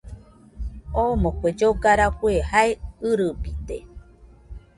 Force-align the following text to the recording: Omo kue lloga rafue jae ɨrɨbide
Omo 1.03 1.29
kue 1.37 1.49
lloga 1.59 1.91
rafue 1.99 2.33
jae 2.49 2.71
ɨrɨbide 3.09 3.77